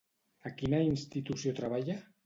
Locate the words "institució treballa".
0.87-2.03